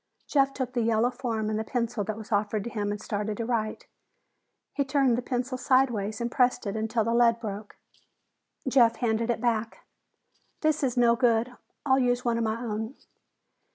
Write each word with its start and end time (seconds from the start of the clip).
Jeff 0.25 0.51
took 0.51 0.73
the 0.73 0.81
yellow 0.81 1.11
form 1.11 1.47
and 1.47 1.59
the 1.59 1.63
pencil 1.63 2.03
that 2.03 2.17
were 2.17 2.25
offered 2.31 2.63
to 2.63 2.71
him 2.71 2.89
and 2.91 2.99
started 2.99 3.37
to 3.37 3.45
write. 3.45 3.85
He 4.73 4.83
turned 4.83 5.15
the 5.15 5.21
pencil 5.21 5.59
sideways 5.59 6.19
and 6.19 6.31
pressed 6.31 6.65
until 6.65 7.03
the 7.03 7.13
lead 7.13 7.39
broke. 7.39 7.75
Jeff 8.67 8.95
handed 8.95 9.29
it 9.29 9.39
back. 9.39 9.85
"This 10.61 10.81
is 10.81 10.97
no 10.97 11.15
good. 11.15 11.55
I'll 11.85 11.99
use 11.99 12.25
one 12.25 12.39
of 12.39 12.43
my 12.43 12.59
own." 12.59 12.95